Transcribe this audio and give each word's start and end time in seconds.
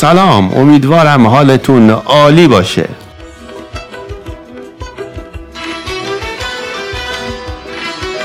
سلام 0.00 0.54
امیدوارم 0.54 1.26
حالتون 1.26 1.90
عالی 1.90 2.48
باشه. 2.48 2.88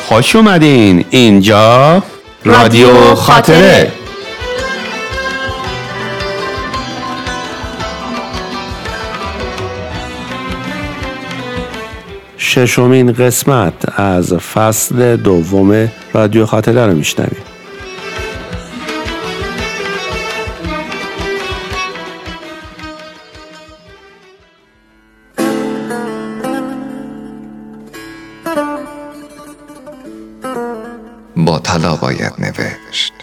خوش 0.07 0.35
اومدین 0.35 1.05
اینجا 1.09 2.03
رادیو 2.45 3.15
خاطره. 3.15 3.91
ششمین 12.37 13.13
قسمت 13.13 13.99
از 13.99 14.33
فصل 14.33 15.15
دوم 15.15 15.91
رادیو 16.13 16.45
خاطره 16.45 16.85
رو 16.85 16.93
میشنویم. 16.93 17.54
با 31.37 31.59
طلا 31.59 31.95
باید 31.95 32.33
نوشت. 32.39 33.13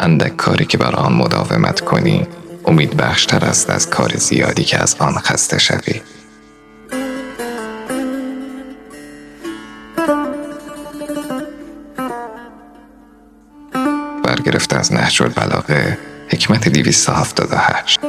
اندک 0.00 0.36
کاری 0.36 0.64
که 0.64 0.78
بر 0.78 0.94
آن 0.94 1.12
مداومت 1.12 1.80
کنی 1.80 2.26
امید 2.64 2.96
بخشتر 2.96 3.44
است 3.44 3.70
از 3.70 3.90
کار 3.90 4.16
زیادی 4.16 4.64
که 4.64 4.78
از 4.78 4.96
آن 4.98 5.12
خسته 5.18 5.58
شوی. 5.58 6.00
از 14.84 14.92
نهج 14.92 15.22
البلاغه 15.22 15.98
حکمت 16.28 16.68
278 16.68 18.00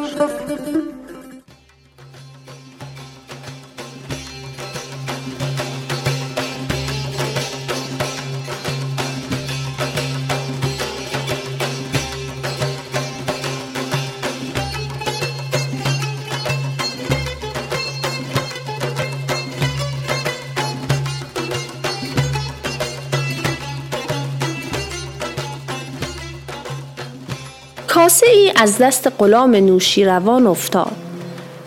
کاسه 28.06 28.28
ای 28.30 28.52
از 28.56 28.78
دست 28.78 29.08
غلام 29.20 29.56
نوشیروان 29.56 30.48
افتاد. 30.48 30.96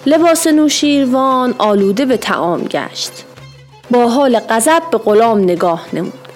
لباس 0.06 0.46
نوشیروان 0.46 1.54
آلوده 1.58 2.04
به 2.04 2.16
تعام 2.16 2.64
گشت. 2.64 3.12
با 3.90 4.08
حال 4.08 4.38
غضب 4.38 4.82
به 4.92 4.98
غلام 4.98 5.38
نگاه 5.38 5.86
نمود. 5.92 6.28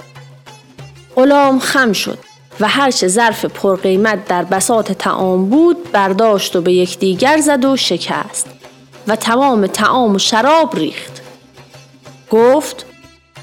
غلام 1.16 1.58
خم 1.58 1.92
شد 1.92 2.18
و 2.60 2.68
هرچه 2.68 3.08
ظرف 3.08 3.44
پرقیمت 3.44 4.24
در 4.24 4.44
بساط 4.44 4.92
تعام 4.92 5.50
بود 5.50 5.92
برداشت 5.92 6.56
و 6.56 6.60
به 6.60 6.72
یکدیگر 6.72 7.40
زد 7.40 7.64
و 7.64 7.76
شکست 7.76 8.46
و 9.08 9.16
تمام 9.16 9.66
تعام 9.66 10.14
و 10.14 10.18
شراب 10.18 10.76
ریخت. 10.76 11.22
گفت 12.30 12.86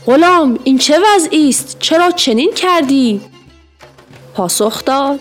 غلام 0.05 0.59
این 0.63 0.77
چه 0.77 0.99
وضعی 0.99 1.49
است 1.49 1.77
چرا 1.79 2.11
چنین 2.11 2.53
کردی؟ 2.53 3.21
پاسخ 4.33 4.85
داد 4.85 5.19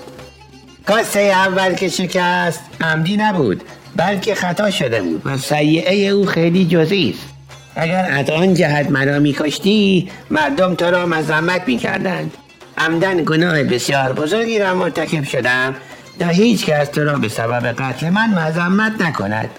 کاسه 0.88 1.20
اول 1.20 1.74
که 1.74 1.88
شکست 1.88 2.60
عمدی 2.80 3.16
نبود 3.16 3.62
بلکه 3.96 4.34
خطا 4.34 4.70
شده 4.70 5.02
بود 5.02 5.22
و 5.24 5.36
سیعه 5.36 6.10
او 6.10 6.26
خیلی 6.26 6.64
جزئی 6.64 7.10
است. 7.10 7.28
اگر 7.76 8.08
از 8.10 8.30
آن 8.30 8.54
جهت 8.54 8.90
مرا 8.90 9.18
میکشتی 9.18 10.08
مردم 10.30 10.74
تو 10.74 10.84
را 10.84 11.06
مذمت 11.06 11.62
می‌کردند. 11.66 12.34
عمدن 12.78 13.24
گناه 13.24 13.62
بسیار 13.62 14.12
بزرگی 14.12 14.58
را 14.58 14.74
مرتکب 14.74 15.24
شدم 15.24 15.74
تا 16.20 16.26
هیچ 16.26 16.66
کس 16.66 16.88
تو 16.88 17.04
را 17.04 17.18
به 17.18 17.28
سبب 17.28 17.66
قتل 17.66 18.10
من 18.10 18.30
مذمت 18.30 19.02
نکند. 19.02 19.50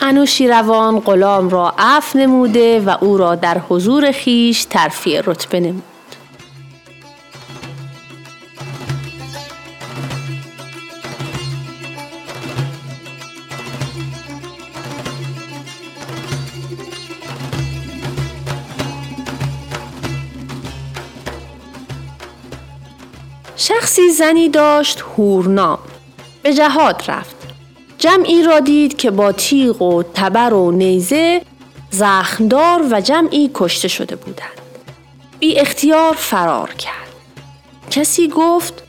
انوشیروان 0.00 1.00
غلام 1.00 1.48
را 1.48 1.74
عفو 1.78 2.18
نموده 2.18 2.80
و 2.80 2.96
او 3.00 3.16
را 3.16 3.34
در 3.34 3.58
حضور 3.68 4.12
خیش 4.12 4.64
ترفیع 4.64 5.22
رتبه 5.26 5.60
نمود. 5.60 5.95
زنی 24.10 24.48
داشت 24.48 25.04
هورنام 25.16 25.78
به 26.42 26.54
جهاد 26.54 27.02
رفت. 27.08 27.36
جمعی 27.98 28.42
را 28.42 28.60
دید 28.60 28.96
که 28.96 29.10
با 29.10 29.32
تیغ 29.32 29.82
و 29.82 30.02
تبر 30.02 30.54
و 30.54 30.70
نیزه 30.70 31.42
زخمدار 31.90 32.82
و 32.90 33.00
جمعی 33.00 33.50
کشته 33.54 33.88
شده 33.88 34.16
بودند. 34.16 34.60
بی 35.38 35.58
اختیار 35.58 36.14
فرار 36.14 36.72
کرد. 36.72 37.06
کسی 37.90 38.28
گفت 38.28 38.82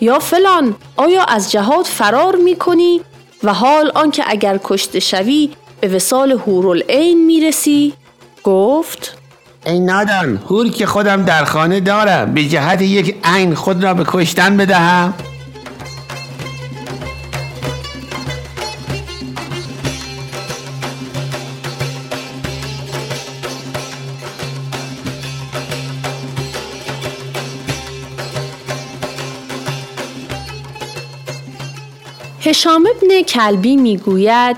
یا 0.00 0.18
فلان 0.18 0.76
آیا 0.96 1.24
از 1.24 1.52
جهاد 1.52 1.84
فرار 1.84 2.36
می 2.36 2.56
کنی 2.56 3.00
و 3.42 3.54
حال 3.54 3.92
آنکه 3.94 4.24
اگر 4.26 4.60
کشته 4.64 5.00
شوی 5.00 5.50
به 5.80 5.88
وسال 5.88 6.32
هورالعین 6.32 7.26
می 7.26 7.40
رسی؟ 7.40 7.94
گفت 8.44 9.21
ای 9.66 9.80
نادان 9.80 10.36
هور 10.36 10.68
که 10.68 10.86
خودم 10.86 11.24
در 11.24 11.44
خانه 11.44 11.80
دارم. 11.80 12.34
به 12.34 12.44
جهت 12.44 12.82
یک 12.82 13.16
عین 13.24 13.54
خود 13.54 13.84
را 13.84 13.94
به 13.94 14.04
کشتن 14.06 14.56
بدهم. 14.56 15.14
هشام 32.40 32.86
ابن 32.96 33.22
کلبی 33.22 33.76
می‌گوید 33.76 34.56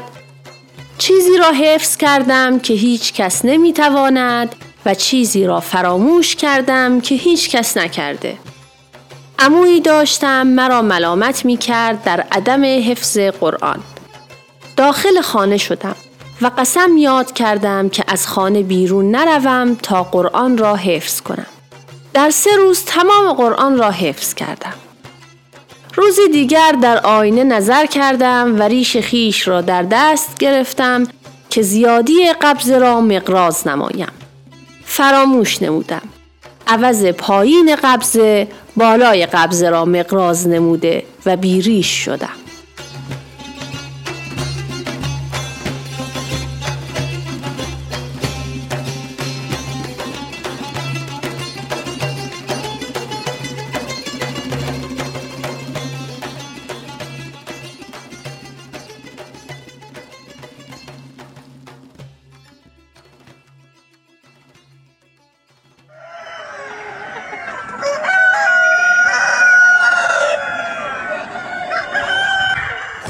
چیزی 0.99 1.39
را 1.39 1.53
حفظ 1.53 1.97
کردم 1.97 2.59
که 2.59 2.75
هیچ 2.75 3.13
کس 3.13 3.45
نمی‌تواند 3.45 4.55
و 4.87 4.95
چیزی 4.95 5.45
را 5.45 5.61
فراموش 5.61 6.37
کردم 6.37 7.01
که 7.01 7.15
هیچ 7.15 7.51
کس 7.51 7.77
نکرده. 7.77 8.39
عمویی 9.39 9.81
داشتم 9.81 10.47
مرا 10.47 10.83
ملامت 10.83 11.45
می 11.45 11.57
کرد 11.57 12.05
در 12.05 12.21
عدم 12.33 12.65
حفظ 12.65 13.19
قرآن. 13.19 13.81
داخل 14.77 15.21
خانه 15.21 15.57
شدم 15.57 15.97
و 16.41 16.51
قسم 16.59 16.97
یاد 16.97 17.33
کردم 17.33 17.89
که 17.89 18.05
از 18.09 18.27
خانه 18.27 18.63
بیرون 18.63 19.11
نروم 19.11 19.75
تا 19.75 20.03
قرآن 20.03 20.59
را 20.59 20.77
حفظ 20.77 21.21
کنم. 21.21 21.47
در 22.15 22.31
سه 22.31 22.57
روز 22.57 22.85
تمام 22.85 23.33
قرآن 23.33 23.79
را 23.79 23.91
حفظ 23.91 24.35
کردم. 24.35 24.75
روزی 25.95 26.29
دیگر 26.33 26.73
در 26.83 26.99
آینه 26.99 27.45
نظر 27.45 27.87
کردم 27.87 28.61
و 28.61 28.63
ریش 28.63 28.97
خیش 28.97 29.49
را 29.49 29.61
در 29.61 29.83
دست 29.83 30.39
گرفتم 30.39 31.07
که 31.51 31.63
زیادی 31.63 32.33
قبض 32.43 32.71
را 32.71 33.01
مقراز 33.01 33.69
نمایم. 33.69 34.24
فراموش 34.97 35.63
نمودم. 35.63 36.03
عوض 36.67 37.05
پایین 37.07 37.77
قبضه 37.77 38.49
بالای 38.77 39.27
قبضه 39.27 39.71
را 39.71 39.85
مقراز 39.85 40.49
نموده 40.49 41.03
و 41.27 41.37
بیریش 41.37 42.05
شدم. 42.05 42.44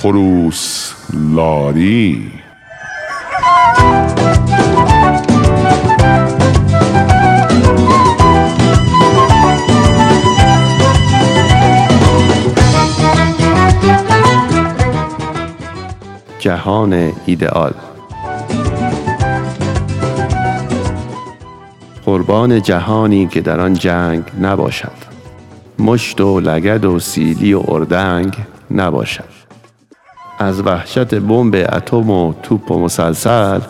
خروس 0.05 0.95
لاری. 1.15 2.31
جهان 16.39 17.13
ایدئال. 17.27 17.75
قربان 22.05 22.63
جهانی 22.63 23.27
که 23.27 23.41
در 23.41 23.61
آن 23.61 23.75
جنگ 23.75 24.23
نباشد. 24.41 24.93
مشت 25.79 26.21
و 26.21 26.41
لگد 26.41 26.85
و 26.85 26.99
سیلی 26.99 27.55
و 27.55 27.63
اردنگ 27.69 28.37
نباشد. 28.71 29.34
از 30.45 30.61
وحشت 30.67 31.15
بمب 31.15 31.55
اتم 31.55 32.11
و 32.11 32.33
توپ 32.43 32.71
و 32.71 32.79
مسلسل 32.79 33.61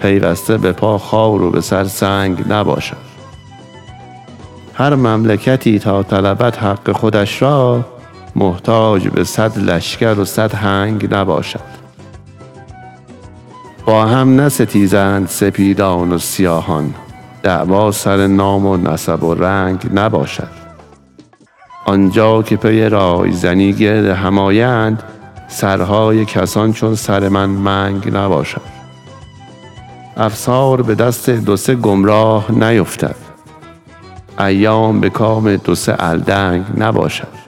پیوسته 0.00 0.58
به 0.58 0.72
پا 0.72 0.98
خاور 0.98 1.42
و 1.42 1.50
به 1.50 1.60
سر 1.60 1.84
سنگ 1.84 2.52
نباشد. 2.52 3.08
هر 4.74 4.94
مملکتی 4.94 5.78
تا 5.78 6.02
طلبت 6.02 6.62
حق 6.62 6.92
خودش 6.92 7.42
را 7.42 7.84
محتاج 8.36 9.08
به 9.08 9.24
صد 9.24 9.58
لشکر 9.58 10.14
و 10.18 10.24
صد 10.24 10.54
هنگ 10.54 11.14
نباشد. 11.14 11.78
با 13.86 14.06
هم 14.06 14.40
نستیزند 14.40 15.28
سپیدان 15.28 16.12
و 16.12 16.18
سیاهان 16.18 16.94
دعوا 17.42 17.92
سر 17.92 18.26
نام 18.26 18.66
و 18.66 18.76
نسب 18.76 19.24
و 19.24 19.34
رنگ 19.34 19.90
نباشد. 19.94 20.58
آنجا 21.86 22.42
که 22.42 22.56
پی 22.56 22.88
رای 22.88 23.32
زنی 23.32 23.72
گرد 23.72 24.04
همایند 24.04 25.02
سرهای 25.48 26.24
کسان 26.24 26.72
چون 26.72 26.94
سر 26.94 27.28
من 27.28 27.46
منگ 27.46 28.16
نباشد. 28.16 28.78
افسار 30.16 30.82
به 30.82 30.94
دست 30.94 31.30
دو 31.30 31.56
سه 31.56 31.74
گمراه 31.74 32.52
نیفتد. 32.52 33.16
ایام 34.38 35.00
به 35.00 35.10
کام 35.10 35.56
دو 35.56 35.74
سه 35.74 35.96
الدنگ 35.98 36.64
نباشد. 36.76 37.38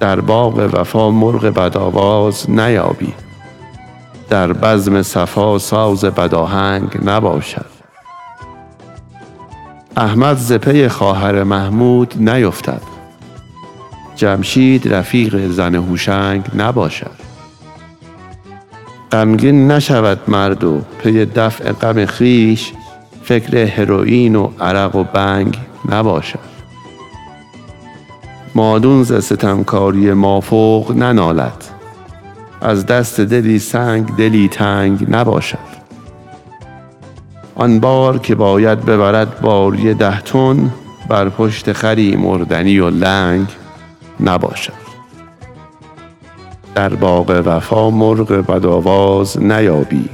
در 0.00 0.20
باغ 0.20 0.70
وفا 0.72 1.10
مرغ 1.10 1.46
بدآواز 1.46 2.50
نیابی. 2.50 3.14
در 4.30 4.52
بزم 4.52 5.02
صفا 5.02 5.58
ساز 5.58 6.04
بداهنگ 6.04 6.98
نباشد. 7.04 7.66
احمد 9.96 10.36
زپه 10.36 10.88
خواهر 10.88 11.42
محمود 11.42 12.14
نیفتد. 12.16 12.93
جمشید 14.16 14.94
رفیق 14.94 15.48
زن 15.50 15.74
هوشنگ 15.74 16.44
نباشد. 16.56 17.10
غمگین 19.12 19.70
نشود 19.70 20.18
مرد 20.28 20.64
و 20.64 20.80
پی 21.02 21.24
دفع 21.24 21.72
غم 21.72 22.06
خیش 22.06 22.72
فکر 23.22 23.56
هروئین 23.56 24.36
و 24.36 24.50
عرق 24.60 24.96
و 24.96 25.04
بنگ 25.04 25.58
نباشد. 25.88 26.54
مادون 28.54 29.02
ز 29.02 29.24
ستمکاری 29.24 30.12
مافوق 30.12 30.92
ننالد. 30.96 31.64
از 32.60 32.86
دست 32.86 33.20
دلی 33.20 33.58
سنگ 33.58 34.16
دلی 34.16 34.48
تنگ 34.48 35.06
نباشد. 35.10 35.74
آن 37.54 37.80
بار 37.80 38.18
که 38.18 38.34
باید 38.34 38.84
ببرد 38.84 39.40
باری 39.40 39.94
ده 39.94 40.20
تن 40.20 40.70
بر 41.08 41.28
پشت 41.28 41.72
خری 41.72 42.16
مردنی 42.16 42.78
و 42.78 42.90
لنگ 42.90 43.46
نباشد. 44.20 44.94
در 46.74 46.94
باغ 46.94 47.42
وفا 47.46 47.90
مرغ 47.90 48.32
بدآواز 48.32 49.42
نیابی. 49.42 50.08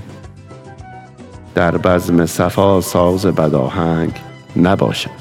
در 1.55 1.77
بزم 1.77 2.27
صفا 2.27 2.81
ساز 2.81 3.27
بداهنگ 3.27 4.13
نباشد. 4.57 5.20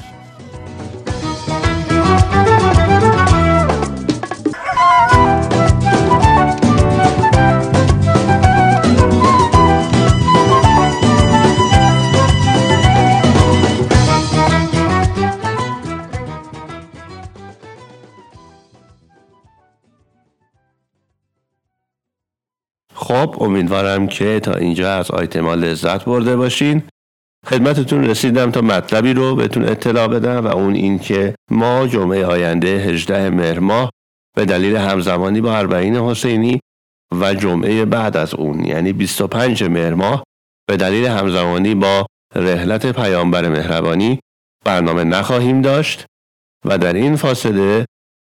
خب 23.20 23.42
امیدوارم 23.42 24.06
که 24.06 24.40
تا 24.40 24.54
اینجا 24.54 24.94
از 24.94 25.10
آیتما 25.10 25.54
لذت 25.54 26.04
برده 26.04 26.36
باشین. 26.36 26.82
خدمتتون 27.46 28.04
رسیدم 28.04 28.50
تا 28.50 28.60
مطلبی 28.60 29.12
رو 29.12 29.36
بهتون 29.36 29.64
اطلاع 29.64 30.08
بدم 30.08 30.44
و 30.44 30.46
اون 30.46 30.74
این 30.74 30.98
که 30.98 31.34
ما 31.50 31.86
جمعه 31.86 32.26
آینده 32.26 32.68
18 32.68 33.30
مهر 33.30 33.58
ماه 33.58 33.90
به 34.36 34.44
دلیل 34.44 34.76
همزمانی 34.76 35.40
با 35.40 35.56
اربعین 35.56 35.96
حسینی 35.96 36.60
و 37.20 37.34
جمعه 37.34 37.84
بعد 37.84 38.16
از 38.16 38.34
اون 38.34 38.64
یعنی 38.64 38.92
25 38.92 39.64
مهر 39.64 39.94
ماه 39.94 40.24
به 40.68 40.76
دلیل 40.76 41.06
همزمانی 41.06 41.74
با 41.74 42.06
رحلت 42.34 42.92
پیامبر 42.92 43.48
مهربانی 43.48 44.20
برنامه 44.64 45.04
نخواهیم 45.04 45.62
داشت 45.62 46.04
و 46.66 46.78
در 46.78 46.92
این 46.92 47.16
فاصله 47.16 47.84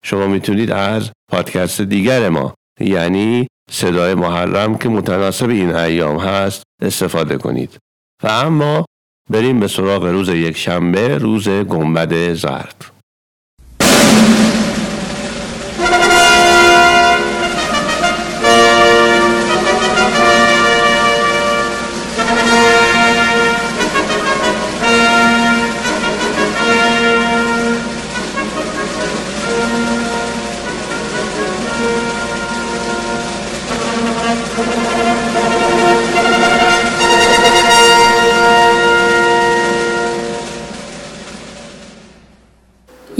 شما 0.04 0.26
می‌تونید 0.26 0.70
از 0.70 1.10
پادکست 1.30 1.80
دیگر 1.80 2.28
ما 2.28 2.54
یعنی 2.80 3.46
صدای 3.70 4.14
محرم 4.14 4.78
که 4.78 4.88
متناسب 4.88 5.48
این 5.48 5.74
ایام 5.74 6.18
هست 6.18 6.62
استفاده 6.82 7.38
کنید. 7.38 7.78
و 8.22 8.28
اما 8.28 8.84
بریم 9.30 9.60
به 9.60 9.68
سراغ 9.68 10.04
روز 10.04 10.28
یک 10.28 10.56
شنبه 10.56 11.18
روز 11.18 11.48
گنبد 11.48 12.32
زرد. 12.32 12.92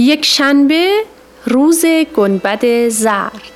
یک 0.03 0.25
شنبه 0.25 1.03
روز 1.45 1.85
گنبد 2.15 2.89
زرد. 2.89 3.51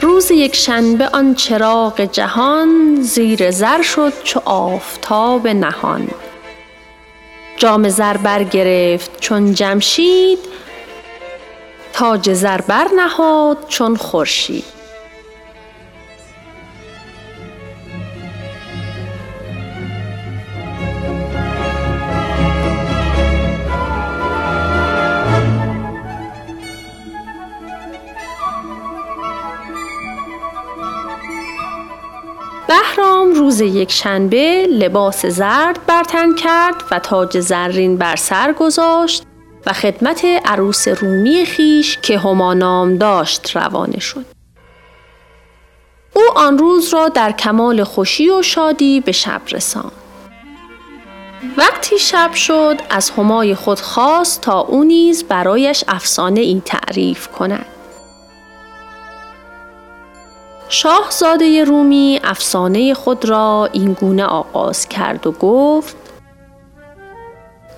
روز 0.00 0.30
یک 0.30 0.56
شنبه 0.56 1.08
آن 1.08 1.34
چراغ 1.34 2.00
جهان 2.00 2.98
زیر 3.00 3.50
زر 3.50 3.82
شد 3.82 4.12
چو 4.24 4.40
آفتاب 4.44 5.48
نهان. 5.48 6.08
جام 7.56 7.88
زر 7.88 8.16
برگرفت 8.16 9.20
چون 9.20 9.54
جمشید 9.54 10.38
تاج 11.92 12.32
زر 12.32 12.60
برنهاد 12.60 13.58
چون 13.68 13.96
خورشید. 13.96 14.79
روز 33.50 33.60
یک 33.60 33.92
شنبه 33.92 34.66
لباس 34.70 35.26
زرد 35.26 35.86
برتن 35.86 36.34
کرد 36.34 36.74
و 36.90 36.98
تاج 36.98 37.40
زرین 37.40 37.96
بر 37.96 38.16
سر 38.16 38.52
گذاشت 38.52 39.22
و 39.66 39.72
خدمت 39.72 40.24
عروس 40.44 40.88
رومی 40.88 41.44
خیش 41.46 41.98
که 41.98 42.18
هما 42.18 42.54
نام 42.54 42.96
داشت 42.96 43.56
روانه 43.56 44.00
شد. 44.00 44.24
او 46.14 46.22
آن 46.36 46.58
روز 46.58 46.94
را 46.94 47.08
در 47.08 47.32
کمال 47.32 47.84
خوشی 47.84 48.30
و 48.30 48.42
شادی 48.42 49.00
به 49.00 49.12
شب 49.12 49.40
رساند. 49.50 49.92
وقتی 51.56 51.98
شب 51.98 52.32
شد 52.34 52.76
از 52.90 53.10
همای 53.10 53.54
خود 53.54 53.80
خواست 53.80 54.40
تا 54.40 54.60
او 54.60 54.84
نیز 54.84 55.24
برایش 55.24 55.84
افسانه 55.88 56.40
ای 56.40 56.62
تعریف 56.64 57.28
کند. 57.28 57.66
شاهزاده 60.72 61.64
رومی 61.64 62.20
افسانه 62.24 62.94
خود 62.94 63.24
را 63.24 63.68
این 63.72 63.92
گونه 63.92 64.24
آغاز 64.24 64.88
کرد 64.88 65.26
و 65.26 65.32
گفت 65.32 65.96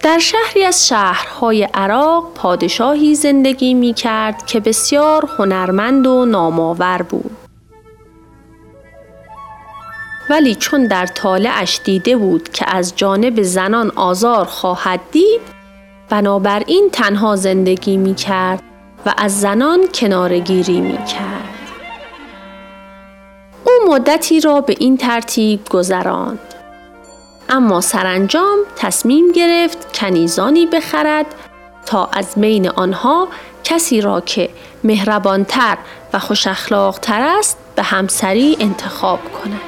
در 0.03 0.19
شهری 0.19 0.65
از 0.65 0.89
شهرهای 0.89 1.69
عراق 1.75 2.35
پادشاهی 2.35 3.15
زندگی 3.15 3.75
می 3.75 3.95
کرد 3.95 4.47
که 4.47 4.61
بسیار 4.61 5.31
هنرمند 5.39 6.07
و 6.07 6.25
نامآور 6.27 7.03
بود. 7.03 7.37
ولی 10.31 10.55
چون 10.55 10.87
در 10.87 11.07
طالعش 11.07 11.81
دیده 11.85 12.17
بود 12.17 12.49
که 12.49 12.65
از 12.69 12.97
جانب 12.97 13.43
زنان 13.43 13.91
آزار 13.97 14.45
خواهد 14.45 15.01
دید 15.13 15.41
بنابراین 16.09 16.89
تنها 16.93 17.37
زندگی 17.37 17.97
می 17.97 18.15
کرد 18.15 18.63
و 19.07 19.15
از 19.17 19.41
زنان 19.41 19.81
کنارگیری 19.95 20.81
می 20.81 21.05
کرد. 21.05 21.42
او 23.81 23.93
مدتی 23.95 24.41
را 24.41 24.61
به 24.61 24.77
این 24.79 24.97
ترتیب 24.97 25.69
گذراند. 25.69 26.39
اما 27.49 27.81
سرانجام 27.81 28.59
تصمیم 28.77 29.33
گرفت 29.33 29.97
کنیزانی 29.99 30.67
بخرد 30.67 31.27
تا 31.87 32.07
از 32.13 32.27
بین 32.37 32.69
آنها 32.69 33.29
کسی 33.65 34.01
را 34.01 34.21
که 34.21 34.51
مهربانتر 34.85 35.79
و 36.13 36.19
خوش 36.19 36.43
تر 37.03 37.23
است 37.39 37.59
به 37.77 37.83
همسری 37.83 38.57
انتخاب 38.61 39.21
کند. 39.33 39.61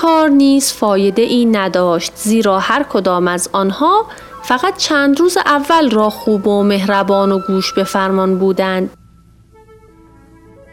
کار 0.00 0.28
نیز 0.28 0.72
فایده 0.72 1.22
ای 1.22 1.44
نداشت 1.44 2.12
زیرا 2.14 2.58
هر 2.58 2.82
کدام 2.82 3.28
از 3.28 3.50
آنها 3.52 4.06
فقط 4.42 4.76
چند 4.76 5.20
روز 5.20 5.36
اول 5.36 5.90
را 5.90 6.10
خوب 6.10 6.46
و 6.46 6.62
مهربان 6.62 7.32
و 7.32 7.38
گوش 7.38 7.72
به 7.72 7.84
فرمان 7.84 8.38
بودند 8.38 8.90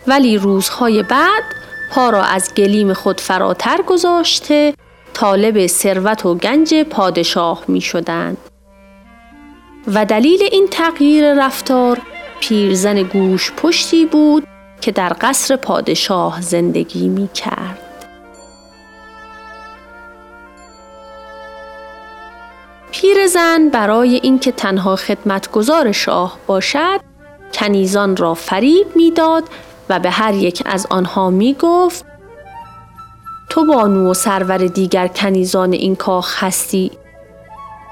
ولی 0.07 0.37
روزهای 0.37 1.03
بعد 1.03 1.43
پا 1.91 2.09
را 2.09 2.23
از 2.23 2.53
گلیم 2.53 2.93
خود 2.93 3.21
فراتر 3.21 3.81
گذاشته 3.87 4.73
طالب 5.13 5.67
ثروت 5.67 6.25
و 6.25 6.35
گنج 6.35 6.73
پادشاه 6.73 7.63
می 7.67 7.81
شدند. 7.81 8.37
و 9.87 10.05
دلیل 10.05 10.39
این 10.51 10.67
تغییر 10.71 11.45
رفتار 11.45 12.01
پیرزن 12.39 13.03
گوش 13.03 13.51
پشتی 13.57 14.05
بود 14.05 14.43
که 14.81 14.91
در 14.91 15.15
قصر 15.21 15.55
پادشاه 15.55 16.41
زندگی 16.41 17.07
می 17.07 17.29
کرد. 17.33 17.86
پیرزن 23.01 23.69
برای 23.69 24.19
اینکه 24.23 24.51
تنها 24.51 24.95
خدمتگزار 24.95 25.91
شاه 25.91 26.37
باشد 26.47 26.99
کنیزان 27.53 28.17
را 28.17 28.33
فریب 28.33 28.87
می‌داد 28.95 29.43
و 29.89 29.99
به 29.99 30.09
هر 30.09 30.33
یک 30.33 30.63
از 30.65 30.87
آنها 30.89 31.29
می 31.29 31.55
گفت 31.59 32.05
تو 33.49 33.65
بانو 33.65 34.11
و 34.11 34.13
سرور 34.13 34.57
دیگر 34.57 35.07
کنیزان 35.07 35.73
این 35.73 35.95
کاخ 35.95 36.43
هستی 36.43 36.91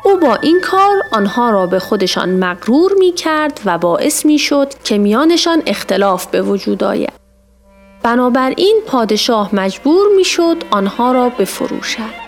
او 0.03 0.17
با 0.17 0.35
این 0.35 0.61
کار 0.61 1.01
آنها 1.11 1.49
را 1.49 1.67
به 1.67 1.79
خودشان 1.79 2.29
مغرور 2.29 2.91
می 2.99 3.11
کرد 3.11 3.59
و 3.65 3.77
باعث 3.77 4.25
می 4.25 4.39
شد 4.39 4.73
که 4.83 4.97
میانشان 4.97 5.63
اختلاف 5.65 6.27
به 6.27 6.41
وجود 6.41 6.83
آید. 6.83 7.13
بنابراین 8.03 8.81
پادشاه 8.87 9.55
مجبور 9.55 10.07
می 10.17 10.23
شد 10.23 10.63
آنها 10.71 11.11
را 11.11 11.29
بفروشد. 11.29 12.24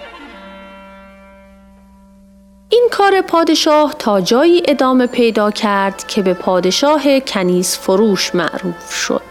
این 2.69 2.87
کار 2.91 3.21
پادشاه 3.21 3.95
تا 3.99 4.21
جایی 4.21 4.63
ادامه 4.67 5.07
پیدا 5.07 5.51
کرد 5.51 6.07
که 6.07 6.21
به 6.21 6.33
پادشاه 6.33 7.19
کنیز 7.19 7.77
فروش 7.77 8.35
معروف 8.35 8.93
شد. 8.93 9.21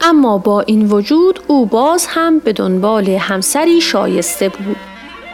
اما 0.00 0.38
با 0.38 0.60
این 0.60 0.92
وجود 0.92 1.40
او 1.46 1.66
باز 1.66 2.06
هم 2.06 2.38
به 2.38 2.52
دنبال 2.52 3.08
همسری 3.08 3.80
شایسته 3.80 4.48
بود 4.48 4.79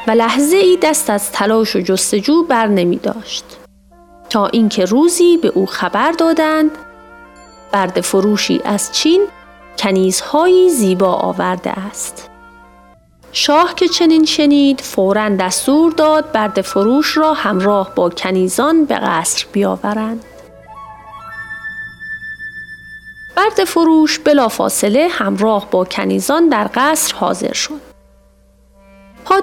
و 0.06 0.10
لحظه 0.10 0.56
ای 0.56 0.78
دست 0.82 1.10
از 1.10 1.32
تلاش 1.32 1.76
و 1.76 1.80
جستجو 1.80 2.42
بر 2.42 2.66
نمی 2.66 2.96
داشت. 2.96 3.44
تا 4.30 4.46
اینکه 4.46 4.84
روزی 4.84 5.36
به 5.36 5.48
او 5.48 5.66
خبر 5.66 6.12
دادند 6.12 6.70
برد 7.72 8.00
فروشی 8.00 8.60
از 8.64 8.92
چین 8.92 9.26
کنیزهایی 9.78 10.70
زیبا 10.70 11.12
آورده 11.12 11.70
است. 11.70 12.30
شاه 13.32 13.74
که 13.74 13.88
چنین 13.88 14.24
شنید 14.24 14.80
فورا 14.80 15.28
دستور 15.28 15.92
داد 15.92 16.32
برد 16.32 16.60
فروش 16.60 17.16
را 17.16 17.34
همراه 17.34 17.94
با 17.94 18.08
کنیزان 18.10 18.84
به 18.84 18.94
قصر 18.94 19.46
بیاورند. 19.52 20.24
برد 23.36 23.64
فروش 23.64 24.18
بلافاصله 24.18 25.08
همراه 25.10 25.70
با 25.70 25.84
کنیزان 25.84 26.48
در 26.48 26.70
قصر 26.74 27.14
حاضر 27.14 27.52
شد. 27.52 27.85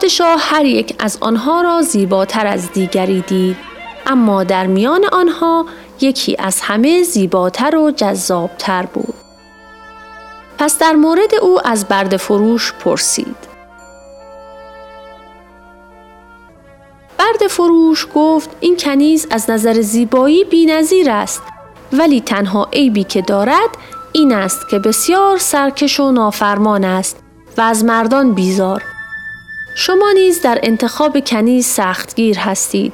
پادشاه 0.04 0.40
هر 0.40 0.66
یک 0.66 0.96
از 1.00 1.18
آنها 1.22 1.62
را 1.62 1.82
زیباتر 1.82 2.48
از 2.48 2.72
دیگری 2.72 3.22
دید 3.22 3.58
اما 4.06 4.44
در 4.44 4.68
میان 4.68 5.06
آنها 5.12 5.66
یکی 6.02 6.36
از 6.40 6.62
همه 6.62 7.04
زیباتر 7.04 7.76
و 7.76 7.92
جذابتر 7.92 8.86
بود. 8.86 9.14
پس 10.58 10.80
در 10.80 10.94
مورد 10.94 11.36
او 11.42 11.68
از 11.68 11.88
برد 11.88 12.18
فروش 12.18 12.74
پرسید. 12.74 13.36
برد 17.18 17.48
فروش 17.50 18.08
گفت 18.16 18.50
این 18.60 18.78
کنیز 18.78 19.28
از 19.32 19.50
نظر 19.50 19.82
زیبایی 19.82 20.44
بی 20.44 20.66
نظیر 20.66 21.12
است 21.12 21.42
ولی 21.94 22.22
تنها 22.22 22.70
عیبی 22.74 23.04
که 23.04 23.22
دارد 23.22 23.70
این 24.12 24.34
است 24.34 24.70
که 24.70 24.80
بسیار 24.80 25.38
سرکش 25.38 26.00
و 26.00 26.12
نافرمان 26.12 26.84
است 26.84 27.20
و 27.58 27.62
از 27.62 27.86
مردان 27.86 28.34
بیزار 28.34 28.93
شما 29.76 30.12
نیز 30.12 30.42
در 30.42 30.60
انتخاب 30.64 31.20
کنیز 31.20 31.66
سختگیر 31.66 32.40
هستید. 32.40 32.94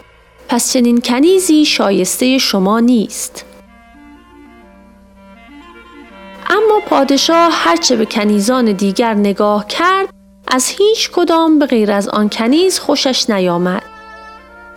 پس 0.49 0.73
چنین 0.73 1.01
کنیزی 1.01 1.65
شایسته 1.65 2.37
شما 2.37 2.79
نیست. 2.79 3.45
اما 6.49 6.79
پادشاه 6.85 7.51
هرچه 7.53 7.95
به 7.95 8.05
کنیزان 8.05 8.71
دیگر 8.71 9.13
نگاه 9.13 9.67
کرد 9.67 10.09
از 10.47 10.67
هیچ 10.67 11.11
کدام 11.11 11.59
به 11.59 11.65
غیر 11.65 11.91
از 11.91 12.07
آن 12.07 12.29
کنیز 12.29 12.79
خوشش 12.79 13.29
نیامد. 13.29 13.83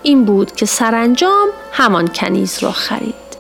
این 0.03 0.25
بود 0.25 0.53
که 0.53 0.67
سرانجام 0.67 1.49
همان 1.73 2.09
کنیز 2.09 2.59
را 2.59 2.73
خرید. 2.73 3.32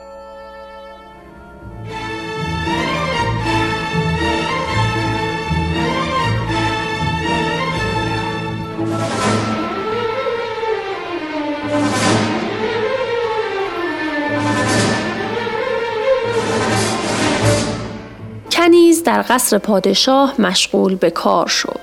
در 19.12 19.24
قصر 19.28 19.58
پادشاه 19.58 20.34
مشغول 20.38 20.94
به 20.94 21.10
کار 21.10 21.46
شد. 21.46 21.80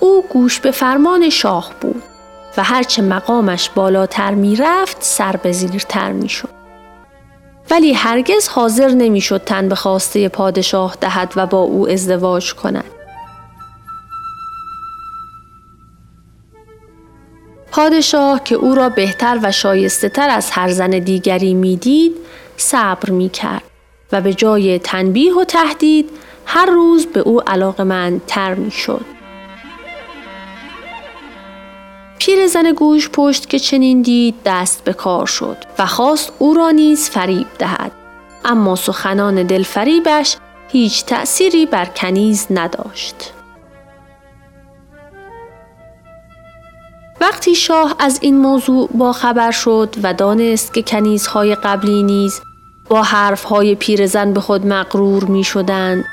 او 0.00 0.24
گوش 0.28 0.60
به 0.60 0.70
فرمان 0.70 1.30
شاه 1.30 1.70
بود 1.80 2.02
و 2.56 2.62
هرچه 2.62 3.02
مقامش 3.02 3.70
بالاتر 3.70 4.34
می 4.34 4.56
رفت 4.56 4.96
سر 5.00 5.36
به 5.36 5.52
زیرتر 5.52 6.12
می 6.12 6.28
شد. 6.28 6.48
ولی 7.70 7.92
هرگز 7.92 8.48
حاضر 8.48 8.88
نمی 8.88 9.20
شد 9.20 9.44
تن 9.44 9.68
به 9.68 9.74
خواسته 9.74 10.28
پادشاه 10.28 10.96
دهد 11.00 11.32
و 11.36 11.46
با 11.46 11.58
او 11.58 11.88
ازدواج 11.88 12.54
کند. 12.54 12.90
پادشاه 17.70 18.44
که 18.44 18.54
او 18.54 18.74
را 18.74 18.88
بهتر 18.88 19.38
و 19.42 19.52
شایسته 19.52 20.08
تر 20.08 20.28
از 20.28 20.50
هر 20.50 20.68
زن 20.68 20.90
دیگری 20.90 21.54
می‌دید 21.54 22.16
صبر 22.56 23.10
می 23.10 23.28
کرد 23.28 23.62
و 24.12 24.20
به 24.20 24.34
جای 24.34 24.78
تنبیه 24.78 25.34
و 25.34 25.44
تهدید 25.44 26.10
هر 26.54 26.66
روز 26.66 27.06
به 27.06 27.20
او 27.20 27.42
من 27.78 28.20
تر 28.26 28.54
می 28.54 28.70
شد. 28.70 29.04
زن 32.48 32.72
گوش 32.72 33.10
پشت 33.12 33.48
که 33.50 33.58
چنین 33.58 34.02
دید 34.02 34.34
دست 34.44 34.84
به 34.84 34.92
کار 34.92 35.26
شد 35.26 35.56
و 35.78 35.86
خواست 35.86 36.32
او 36.38 36.54
را 36.54 36.70
نیز 36.70 37.10
فریب 37.10 37.46
دهد 37.58 37.92
اما 38.44 38.76
سخنان 38.76 39.42
دلفریبش 39.42 40.36
هیچ 40.68 41.04
تأثیری 41.04 41.66
بر 41.66 41.84
کنیز 41.84 42.46
نداشت. 42.50 43.32
وقتی 47.20 47.54
شاه 47.54 47.94
از 47.98 48.18
این 48.22 48.38
موضوع 48.38 48.90
با 48.94 49.12
خبر 49.12 49.50
شد 49.50 49.94
و 50.02 50.14
دانست 50.14 50.74
که 50.74 50.82
کنیزهای 50.82 51.54
قبلی 51.54 52.02
نیز 52.02 52.40
با 52.88 53.02
حرفهای 53.02 53.74
پیرزن 53.74 54.32
به 54.32 54.40
خود 54.40 54.66
مغرور 54.66 55.24
می 55.24 55.44
شدند 55.44 56.04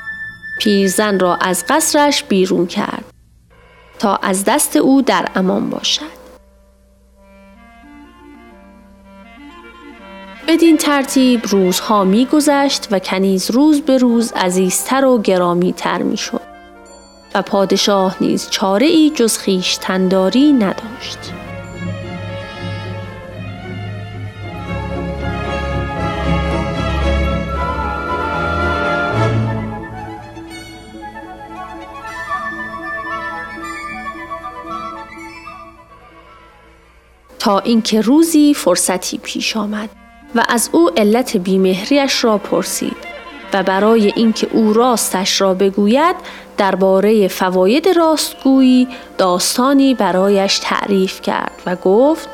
پیرزن 0.58 1.18
را 1.18 1.36
از 1.36 1.64
قصرش 1.68 2.22
بیرون 2.22 2.66
کرد 2.66 3.04
تا 3.98 4.16
از 4.16 4.44
دست 4.44 4.76
او 4.76 5.02
در 5.02 5.28
امان 5.34 5.70
باشد. 5.70 6.22
بدین 10.48 10.76
ترتیب 10.76 11.46
روزها 11.46 12.04
میگذشت 12.04 12.88
و 12.90 12.98
کنیز 12.98 13.50
روز 13.50 13.80
به 13.80 13.98
روز 13.98 14.32
عزیزتر 14.32 15.04
و 15.04 15.18
گرامی 15.18 15.72
تر 15.72 16.02
می 16.02 16.16
شد 16.16 16.40
و 17.34 17.42
پادشاه 17.42 18.16
نیز 18.20 18.50
چاره 18.50 18.86
ای 18.86 19.10
جز 19.10 19.38
تنداری 19.80 20.52
نداشت. 20.52 21.41
تا 37.42 37.58
اینکه 37.58 38.00
روزی 38.00 38.54
فرصتی 38.54 39.18
پیش 39.18 39.56
آمد 39.56 39.90
و 40.34 40.44
از 40.48 40.70
او 40.72 40.90
علت 40.96 41.36
بیمهریش 41.36 42.24
را 42.24 42.38
پرسید 42.38 42.96
و 43.52 43.62
برای 43.62 44.12
اینکه 44.16 44.48
او 44.52 44.72
راستش 44.72 45.40
را 45.40 45.54
بگوید 45.54 46.16
درباره 46.56 47.28
فواید 47.28 47.88
راستگویی 47.88 48.88
داستانی 49.18 49.94
برایش 49.94 50.58
تعریف 50.58 51.20
کرد 51.20 51.62
و 51.66 51.76
گفت 51.76 52.28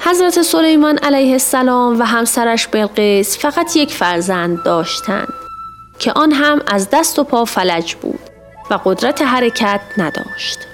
حضرت 0.00 0.42
سلیمان 0.42 0.98
علیه 0.98 1.32
السلام 1.32 2.00
و 2.00 2.02
همسرش 2.02 2.66
بلقیس 2.66 3.38
فقط 3.38 3.76
یک 3.76 3.92
فرزند 3.92 4.62
داشتند 4.62 5.32
که 5.98 6.12
آن 6.12 6.32
هم 6.32 6.62
از 6.66 6.88
دست 6.92 7.18
و 7.18 7.24
پا 7.24 7.44
فلج 7.44 7.94
بود 7.94 8.20
و 8.70 8.80
قدرت 8.84 9.22
حرکت 9.22 9.80
نداشت. 9.98 10.69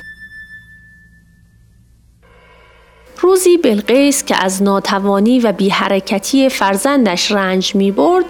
روزی 3.26 3.56
بلقیس 3.56 4.25
که 4.25 4.45
از 4.45 4.62
ناتوانی 4.62 5.40
و 5.40 5.52
بیحرکتی 5.52 6.49
فرزندش 6.49 7.33
رنج 7.33 7.75
می 7.75 7.90
برد 7.90 8.25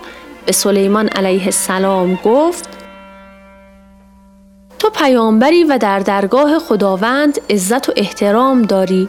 به 0.46 0.52
سلیمان 0.52 1.08
علیه 1.08 1.44
السلام 1.44 2.18
گفت 2.24 2.68
تو 4.78 4.90
پیامبری 4.90 5.64
و 5.64 5.78
در 5.78 5.98
درگاه 5.98 6.58
خداوند 6.58 7.40
عزت 7.50 7.88
و 7.88 7.92
احترام 7.96 8.62
داری. 8.62 9.08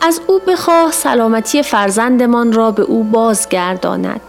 از 0.00 0.20
او 0.26 0.38
بخواه 0.38 0.90
سلامتی 0.90 1.62
فرزندمان 1.62 2.52
را 2.52 2.70
به 2.70 2.82
او 2.82 3.04
بازگرداند. 3.04 4.20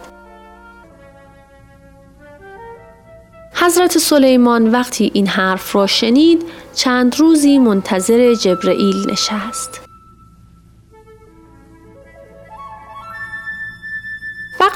حضرت 3.53 3.97
سلیمان 3.97 4.71
وقتی 4.71 5.11
این 5.13 5.27
حرف 5.27 5.75
را 5.75 5.87
شنید 5.87 6.45
چند 6.75 7.19
روزی 7.19 7.57
منتظر 7.57 8.33
جبرئیل 8.33 9.11
نشست. 9.11 9.82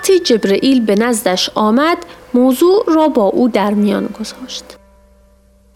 وقتی 0.07 0.19
جبرئیل 0.19 0.85
به 0.85 0.95
نزدش 0.95 1.49
آمد 1.55 1.97
موضوع 2.33 2.83
را 2.87 3.07
با 3.07 3.23
او 3.23 3.47
در 3.49 3.71
میان 3.71 4.09
گذاشت. 4.19 4.63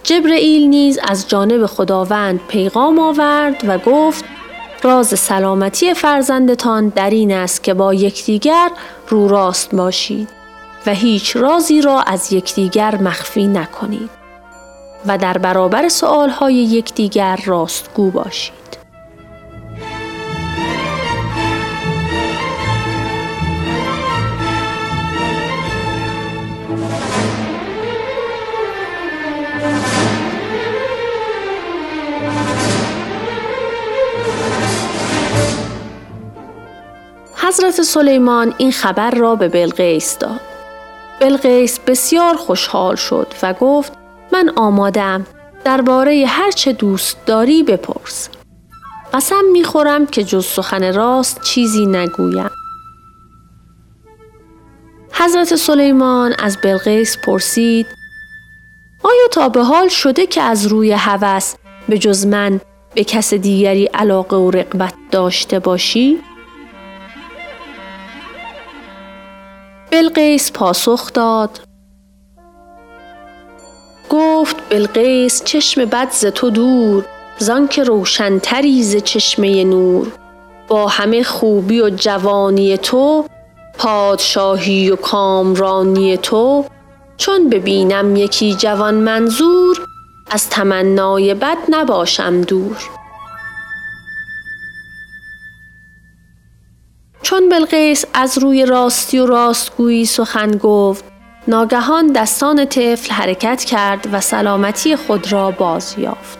جبرئیل 0.04 0.68
نیز 0.68 1.00
از 1.04 1.28
جانب 1.28 1.66
خداوند 1.66 2.40
پیغام 2.48 3.00
آورد 3.00 3.64
و 3.68 3.78
گفت 3.78 4.26
راز 4.84 5.08
سلامتی 5.08 5.94
فرزندتان 5.94 6.88
در 6.88 7.10
این 7.10 7.32
است 7.32 7.64
که 7.64 7.74
با 7.74 7.94
یکدیگر 7.94 8.72
رو 9.10 9.28
راست 9.28 9.76
باشید 9.76 10.30
و 10.86 10.94
هیچ 10.94 11.36
رازی 11.38 11.82
را 11.82 12.02
از 12.02 12.34
یکدیگر 12.34 12.96
مخفی 12.96 13.48
نکنید 13.48 14.10
و 15.06 15.18
در 15.18 15.38
برابر 15.38 15.90
سؤالهای 15.90 16.56
یکدیگر 16.56 17.40
راستگو 17.46 18.12
باشید. 18.12 18.61
حضرت 37.62 37.82
سلیمان 37.82 38.54
این 38.58 38.72
خبر 38.72 39.12
را 39.12 39.36
به 39.36 39.48
بلقیس 39.48 40.18
داد. 40.18 40.40
بلقیس 41.20 41.80
بسیار 41.80 42.36
خوشحال 42.36 42.96
شد 42.96 43.28
و 43.44 43.54
گفت 43.54 43.94
من 44.34 44.52
آمادم 44.56 45.26
درباره 45.64 46.26
هر 46.28 46.52
چه 46.52 46.74
دوست 46.74 47.18
داری 47.26 47.64
بپرس. 47.64 48.30
قسم 49.14 49.42
می‌خورم 49.52 50.06
که 50.06 50.24
جز 50.24 50.46
سخن 50.46 50.94
راست 50.94 51.42
چیزی 51.42 51.86
نگویم. 51.86 52.50
حضرت 55.12 55.56
سلیمان 55.56 56.34
از 56.40 56.58
بلقیس 56.64 57.18
پرسید 57.26 57.88
آیا 59.04 59.28
تا 59.32 59.50
به 59.50 59.64
حال 59.64 59.88
شده 59.88 60.26
که 60.26 60.42
از 60.42 60.66
روی 60.66 60.92
هوس 60.92 61.56
به 61.90 61.98
جز 61.98 62.26
من 62.26 62.62
به 62.96 63.04
کس 63.04 63.34
دیگری 63.34 63.86
علاقه 63.86 64.38
و 64.38 64.52
رقبت 64.52 64.94
داشته 65.12 65.60
باشی؟ 65.60 66.31
بلقیس 69.92 70.52
پاسخ 70.52 71.14
داد. 71.14 71.60
گفت 74.10 74.56
بلقیس 74.70 75.44
چشم 75.44 75.86
بد 75.86 76.12
ز 76.12 76.26
تو 76.26 76.50
دور 76.50 77.06
زان 77.38 77.68
که 77.68 77.84
روشنتری 77.84 78.84
ز 78.84 78.96
چشمه 78.96 79.64
نور. 79.64 80.08
با 80.68 80.88
همه 80.88 81.24
خوبی 81.24 81.82
و 81.82 81.90
جوانی 81.90 82.78
تو 82.78 83.26
پادشاهی 83.78 84.92
و 84.92 84.96
کامرانی 84.96 86.18
تو. 86.18 86.66
چون 87.18 87.50
ببینم 87.50 88.16
یکی 88.16 88.54
جوان 88.54 88.94
منظور 88.94 89.86
از 90.32 90.50
تمنای 90.50 91.34
بد 91.34 91.58
نباشم 91.70 92.42
دور. 92.42 93.01
چون 97.22 97.50
بلقیس 97.50 98.06
از 98.14 98.38
روی 98.38 98.66
راستی 98.66 99.20
و 99.20 99.26
راستگویی 99.26 100.06
سخن 100.06 100.52
گفت 100.52 101.04
ناگهان 101.48 102.08
دستان 102.08 102.66
طفل 102.66 103.12
حرکت 103.12 103.64
کرد 103.64 104.08
و 104.12 104.22
سلامتی 104.22 104.96
خود 104.96 105.32
را 105.32 105.52
باز 105.52 105.96
یافت. 105.98 106.40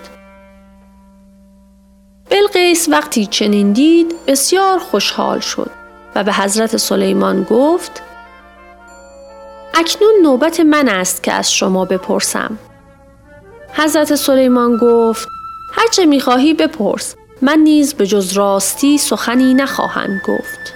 بلقیس 2.30 2.90
وقتی 2.90 3.26
چنین 3.26 3.72
دید 3.72 4.16
بسیار 4.28 4.80
خوشحال 4.80 5.40
شد 5.40 5.72
و 6.16 6.24
به 6.24 6.34
حضرت 6.34 6.78
سلیمان 6.78 7.44
گفت 7.44 8.04
اکنون 9.74 10.14
نوبت 10.24 10.60
من 10.60 10.90
است 10.90 11.24
که 11.24 11.34
از 11.34 11.54
شما 11.54 11.86
بپرسم. 11.86 12.58
حضرت 13.74 14.16
سلیمان 14.16 14.78
گفت 14.78 15.28
هرچه 15.74 16.06
می‌خواهی 16.06 16.54
بپرس 16.54 17.16
من 17.42 17.60
نیز 17.60 17.94
به 17.94 18.08
جز 18.08 18.34
راستی 18.34 18.98
سخنی 18.98 19.54
نخواهم 19.54 20.22
گفت. 20.26 20.74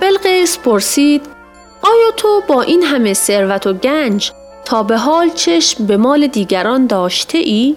بلقیس 0.00 0.58
پرسید 0.58 1.26
آیا 1.82 2.10
تو 2.16 2.42
با 2.48 2.62
این 2.62 2.82
همه 2.82 3.14
ثروت 3.14 3.66
و 3.66 3.72
گنج 3.72 4.32
تا 4.64 4.82
به 4.82 4.96
حال 4.96 5.30
چشم 5.30 5.86
به 5.86 5.96
مال 5.96 6.26
دیگران 6.26 6.86
داشته 6.86 7.38
ای؟ 7.38 7.76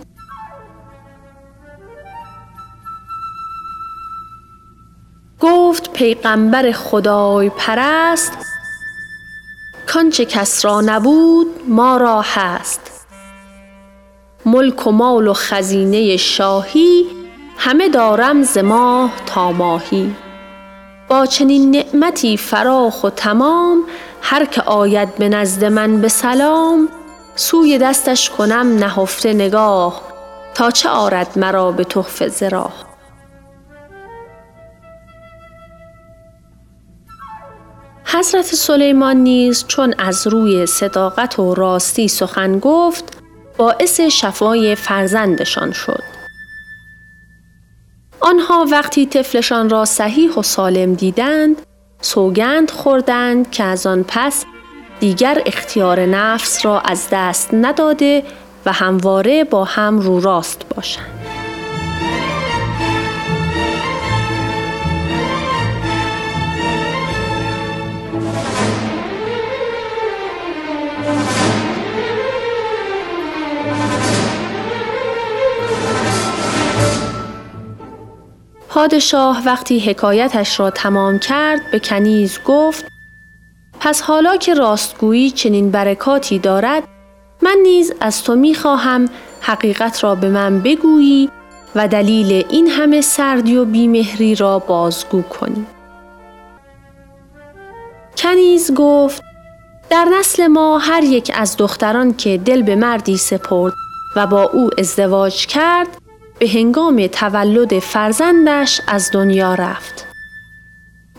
گفت 5.47 5.93
پیغمبر 5.93 6.71
خدای 6.71 7.49
پرست 7.49 8.31
کانچه 9.87 10.25
کس 10.25 10.65
را 10.65 10.81
نبود 10.81 11.47
ما 11.67 11.97
را 11.97 12.21
هست 12.21 13.05
ملک 14.45 14.87
و 14.87 14.91
مال 14.91 15.27
و 15.27 15.33
خزینه 15.33 16.17
شاهی 16.17 17.05
همه 17.57 17.89
دارم 17.89 18.43
ز 18.43 18.57
ماه 18.57 19.11
تا 19.25 19.51
ماهی. 19.51 20.15
با 21.07 21.25
چنین 21.25 21.71
نعمتی 21.71 22.37
فراخ 22.37 23.03
و 23.03 23.09
تمام 23.09 23.83
هر 24.21 24.45
که 24.45 24.61
آید 24.61 25.15
به 25.15 25.29
نزد 25.29 25.65
من 25.65 26.01
به 26.01 26.07
سلام 26.07 26.89
سوی 27.35 27.77
دستش 27.77 28.29
کنم 28.29 28.75
نهفته 28.75 29.33
نگاه 29.33 30.01
تا 30.53 30.71
چه 30.71 30.89
آرد 30.89 31.39
مرا 31.39 31.71
به 31.71 31.83
تحفه 31.83 32.27
زراه 32.27 32.86
حضرت 38.09 38.45
سلیمان 38.45 39.17
نیز 39.17 39.65
چون 39.67 39.93
از 39.97 40.27
روی 40.27 40.65
صداقت 40.65 41.39
و 41.39 41.55
راستی 41.55 42.07
سخن 42.07 42.59
گفت 42.59 43.17
باعث 43.57 44.01
شفای 44.01 44.75
فرزندشان 44.75 45.71
شد. 45.71 46.03
آنها 48.19 48.65
وقتی 48.71 49.05
طفلشان 49.05 49.69
را 49.69 49.85
صحیح 49.85 50.31
و 50.33 50.41
سالم 50.41 50.93
دیدند 50.93 51.61
سوگند 52.01 52.71
خوردند 52.71 53.51
که 53.51 53.63
از 53.63 53.87
آن 53.87 54.05
پس 54.07 54.45
دیگر 54.99 55.41
اختیار 55.45 56.05
نفس 56.05 56.65
را 56.65 56.79
از 56.79 57.07
دست 57.11 57.49
نداده 57.53 58.23
و 58.65 58.71
همواره 58.71 59.43
با 59.43 59.63
هم 59.63 59.99
رو 59.99 60.19
راست 60.19 60.65
باشند. 60.75 61.16
پادشاه 78.77 79.45
وقتی 79.45 79.79
حکایتش 79.79 80.59
را 80.59 80.69
تمام 80.69 81.19
کرد 81.19 81.71
به 81.71 81.79
کنیز 81.79 82.39
گفت 82.45 82.85
پس 83.79 84.01
حالا 84.01 84.37
که 84.37 84.53
راستگویی 84.53 85.31
چنین 85.31 85.71
برکاتی 85.71 86.39
دارد 86.39 86.83
من 87.41 87.57
نیز 87.63 87.93
از 88.01 88.23
تو 88.23 88.35
می 88.35 88.55
خواهم 88.55 89.09
حقیقت 89.41 90.03
را 90.03 90.15
به 90.15 90.29
من 90.29 90.59
بگویی 90.59 91.29
و 91.75 91.87
دلیل 91.87 92.45
این 92.49 92.67
همه 92.67 93.01
سردی 93.01 93.57
و 93.57 93.65
بیمهری 93.65 94.35
را 94.35 94.59
بازگو 94.59 95.21
کنی. 95.21 95.65
کنیز 98.17 98.73
گفت 98.73 99.23
در 99.89 100.05
نسل 100.19 100.47
ما 100.47 100.77
هر 100.77 101.03
یک 101.03 101.31
از 101.35 101.57
دختران 101.57 102.13
که 102.13 102.37
دل 102.37 102.61
به 102.61 102.75
مردی 102.75 103.17
سپرد 103.17 103.73
و 104.15 104.27
با 104.27 104.43
او 104.43 104.69
ازدواج 104.77 105.45
کرد 105.45 105.87
به 106.39 106.49
هنگام 106.49 107.07
تولد 107.07 107.79
فرزندش 107.79 108.81
از 108.87 109.11
دنیا 109.13 109.53
رفت. 109.53 110.07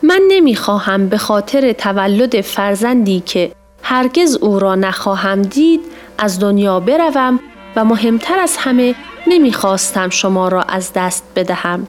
من 0.03 0.21
نمی‌خواهم 0.29 1.09
به 1.09 1.19
خاطر 1.19 1.73
تولد 1.73 2.41
فرزندی 2.41 3.21
که 3.21 3.53
هرگز 3.83 4.37
او 4.37 4.59
را 4.59 4.75
نخواهم 4.75 5.43
دید 5.43 5.81
از 6.19 6.41
دنیا 6.41 6.81
بروم 6.81 7.41
و 7.77 7.85
مهمتر 7.85 8.39
از 8.39 8.57
همه 8.57 8.95
نمی‌خواستم 9.27 10.09
شما 10.09 10.49
را 10.49 10.63
از 10.63 10.93
دست 10.95 11.25
بدهم 11.37 11.87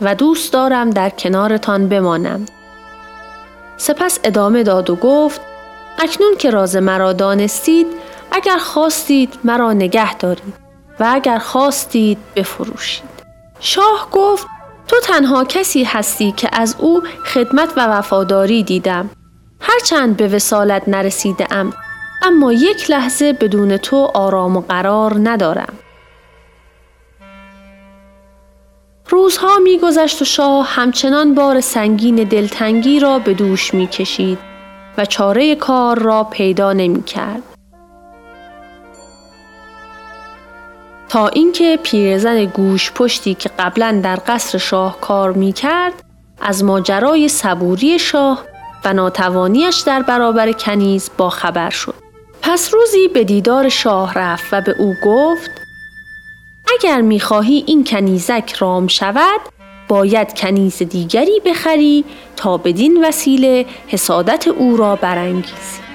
و 0.00 0.14
دوست 0.14 0.52
دارم 0.52 0.90
در 0.90 1.10
کنارتان 1.10 1.88
بمانم. 1.88 2.46
سپس 3.76 4.18
ادامه 4.24 4.62
داد 4.62 4.90
و 4.90 4.96
گفت 4.96 5.40
اکنون 5.98 6.36
که 6.38 6.50
راز 6.50 6.76
مرا 6.76 7.12
دانستید 7.12 7.86
اگر 8.32 8.58
خواستید 8.58 9.38
مرا 9.44 9.72
نگه 9.72 10.14
دارید 10.14 10.69
و 11.00 11.06
اگر 11.10 11.38
خواستید 11.38 12.18
بفروشید. 12.36 13.10
شاه 13.60 14.08
گفت 14.12 14.46
تو 14.88 14.96
تنها 15.02 15.44
کسی 15.44 15.84
هستی 15.84 16.32
که 16.32 16.48
از 16.52 16.76
او 16.78 17.02
خدمت 17.26 17.72
و 17.76 17.86
وفاداری 17.86 18.62
دیدم. 18.62 19.10
هرچند 19.60 20.16
به 20.16 20.28
وسالت 20.28 20.88
نرسیده 20.88 21.46
ام 21.54 21.72
اما 22.22 22.52
یک 22.52 22.90
لحظه 22.90 23.32
بدون 23.32 23.76
تو 23.76 24.10
آرام 24.14 24.56
و 24.56 24.60
قرار 24.60 25.16
ندارم. 25.22 25.74
روزها 29.08 29.58
میگذشت 29.58 30.22
و 30.22 30.24
شاه 30.24 30.66
همچنان 30.66 31.34
بار 31.34 31.60
سنگین 31.60 32.16
دلتنگی 32.16 33.00
را 33.00 33.18
به 33.18 33.34
دوش 33.34 33.74
می 33.74 33.86
کشید 33.86 34.38
و 34.98 35.04
چاره 35.04 35.54
کار 35.54 35.98
را 35.98 36.24
پیدا 36.24 36.72
نمی 36.72 37.02
کرد. 37.02 37.49
تا 41.10 41.28
اینکه 41.28 41.78
پیرزن 41.82 42.44
گوش 42.44 42.92
پشتی 42.92 43.34
که 43.34 43.50
قبلا 43.58 44.00
در 44.04 44.18
قصر 44.26 44.58
شاه 44.58 45.00
کار 45.00 45.32
می 45.32 45.52
کرد 45.52 45.92
از 46.40 46.64
ماجرای 46.64 47.28
صبوری 47.28 47.98
شاه 47.98 48.44
و 48.84 48.92
ناتوانیش 48.92 49.76
در 49.80 50.02
برابر 50.02 50.52
کنیز 50.52 51.10
با 51.18 51.30
خبر 51.30 51.70
شد. 51.70 51.94
پس 52.42 52.74
روزی 52.74 53.08
به 53.08 53.24
دیدار 53.24 53.68
شاه 53.68 54.14
رفت 54.14 54.44
و 54.52 54.60
به 54.60 54.74
او 54.78 54.94
گفت 55.04 55.50
اگر 56.78 57.00
می‌خواهی 57.00 57.64
این 57.66 57.84
کنیزک 57.84 58.52
رام 58.58 58.86
شود 58.86 59.40
باید 59.88 60.34
کنیز 60.34 60.76
دیگری 60.82 61.40
بخری 61.46 62.04
تا 62.36 62.56
بدین 62.56 63.04
وسیله 63.04 63.66
حسادت 63.88 64.48
او 64.48 64.76
را 64.76 64.96
برانگیزی. 64.96 65.89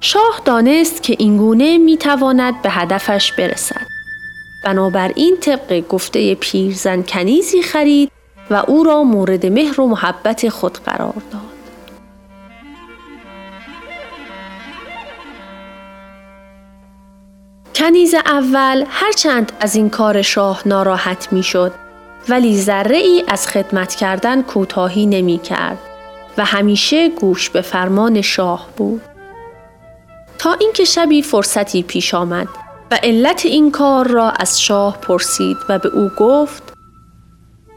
شاه 0.00 0.40
دانست 0.44 1.02
که 1.02 1.16
اینگونه 1.18 1.78
می 1.78 1.96
تواند 1.96 2.62
به 2.62 2.70
هدفش 2.70 3.32
برسد. 3.32 3.86
بنابراین 4.64 5.36
طبق 5.40 5.80
گفته 5.88 6.34
پیرزن 6.34 7.02
کنیزی 7.02 7.62
خرید 7.62 8.10
و 8.50 8.54
او 8.66 8.84
را 8.84 9.02
مورد 9.02 9.46
مهر 9.46 9.80
و 9.80 9.86
محبت 9.86 10.48
خود 10.48 10.78
قرار 10.78 11.22
داد. 11.32 11.42
کنیز 17.74 18.14
اول 18.14 18.84
هرچند 18.88 19.52
از 19.60 19.76
این 19.76 19.90
کار 19.90 20.22
شاه 20.22 20.62
ناراحت 20.66 21.32
می 21.32 21.42
شد 21.42 21.72
ولی 22.28 22.56
ذره 22.56 22.96
ای 22.96 23.24
از 23.28 23.48
خدمت 23.48 23.94
کردن 23.94 24.42
کوتاهی 24.42 25.06
نمی 25.06 25.38
کرد 25.38 25.78
و 26.38 26.44
همیشه 26.44 27.08
گوش 27.08 27.50
به 27.50 27.60
فرمان 27.60 28.20
شاه 28.20 28.68
بود. 28.76 29.02
تا 30.38 30.52
اینکه 30.52 30.84
شبی 30.84 31.22
فرصتی 31.22 31.82
پیش 31.82 32.14
آمد 32.14 32.48
و 32.90 32.98
علت 33.02 33.46
این 33.46 33.70
کار 33.70 34.08
را 34.08 34.30
از 34.30 34.60
شاه 34.60 34.98
پرسید 35.00 35.56
و 35.68 35.78
به 35.78 35.88
او 35.88 36.10
گفت 36.18 36.62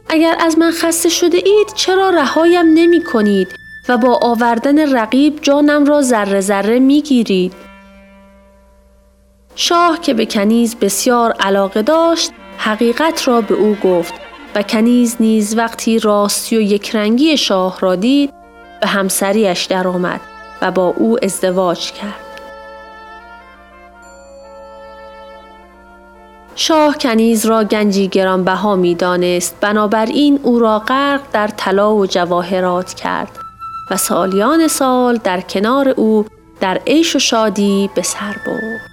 اگر 0.10 0.36
از 0.40 0.58
من 0.58 0.72
خسته 0.72 1.10
شده 1.10 1.38
اید 1.38 1.74
چرا 1.76 2.10
رهایم 2.10 2.66
نمی 2.74 3.04
کنید 3.04 3.48
و 3.90 3.98
با 3.98 4.20
آوردن 4.22 4.94
رقیب 4.98 5.40
جانم 5.42 5.86
را 5.86 6.02
ذره 6.02 6.42
ذره 6.42 6.80
می 6.80 7.02
گیرید؟ 7.02 7.54
شاه 9.56 10.02
که 10.02 10.14
به 10.14 10.26
کنیز 10.26 10.76
بسیار 10.76 11.32
علاقه 11.32 11.82
داشت 11.82 12.32
حقیقت 12.58 13.28
را 13.28 13.42
به 13.42 13.56
او 13.56 13.78
گفت 13.84 14.14
و 14.56 14.64
کنیز 14.64 15.16
نیز 15.20 15.58
وقتی 15.58 16.00
راستی 16.00 16.58
و 16.58 16.62
یکرنگی 16.62 17.38
شاه 17.38 17.80
را 17.80 17.96
دید 17.96 18.34
به 18.82 18.88
همسریش 18.88 19.66
درآمد 19.66 20.22
و 20.62 20.72
با 20.72 20.86
او 20.98 21.18
ازدواج 21.24 21.92
کرد. 21.92 22.31
شاه 26.56 26.98
کنیز 26.98 27.46
را 27.46 27.64
گنجی 27.64 28.08
گرانبها 28.08 28.76
می 28.76 28.96
دانست 28.96 29.56
بنابراین 29.62 30.40
او 30.44 30.60
را 30.60 30.80
غرق 30.80 31.22
در 31.34 31.48
طلا 31.48 31.96
و 31.96 32.06
جواهرات 32.06 32.94
کرد 32.94 33.32
و 33.92 33.98
سالیان 33.98 34.68
سال 34.68 35.18
در 35.18 35.42
کنار 35.42 35.90
او 35.90 36.26
در 36.60 36.82
عیش 36.88 37.16
و 37.16 37.20
شادی 37.20 37.90
به 37.96 38.02
سر 38.02 38.36
برد. 38.46 38.91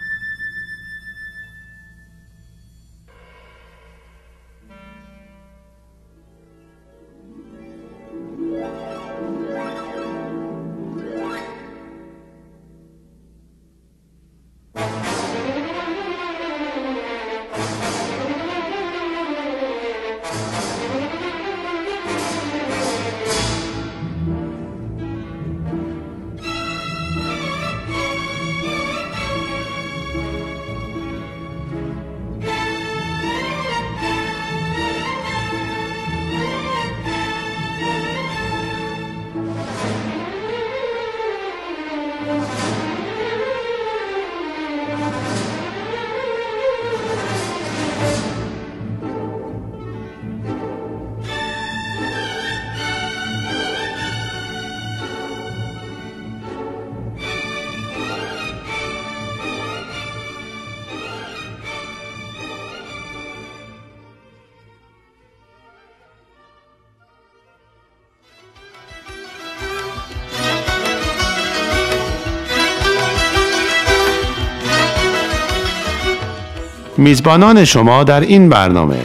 میزبانان 76.99 77.65
شما 77.65 78.05
در 78.05 78.21
این 78.21 78.49
برنامه. 78.49 79.01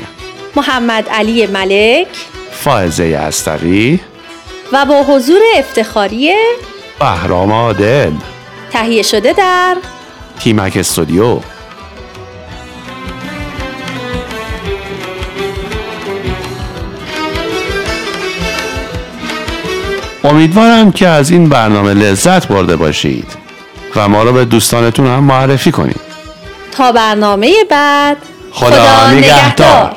محمد 0.56 1.10
علی 1.10 1.48
ملک 1.48 2.08
فائزه 2.52 3.04
استقی 3.04 4.00
و 4.72 4.86
با 4.86 5.04
حضور 5.04 5.42
افتخاری 5.58 6.34
بهرام 7.00 7.52
عادل. 7.52 8.12
تهیه 8.72 9.02
شده 9.02 9.34
در 9.34 9.78
تیمک 10.40 10.78
استودیو. 10.78 11.40
امیدوارم 20.24 20.92
که 20.92 21.08
از 21.08 21.32
این 21.32 21.50
برنامه 21.50 21.94
لذت 21.94 22.48
برده 22.48 22.76
باشید 22.76 23.28
و 23.96 24.10
ما 24.10 24.24
رو 24.24 24.34
به 24.34 24.46
دوستانتون 24.46 25.08
هم 25.08 25.24
معرفی 25.24 25.72
کنید. 25.72 26.03
تا 26.74 26.92
برنامه 26.92 27.54
بعد 27.70 28.18
خدا 28.52 29.12
نگهدار. 29.12 29.96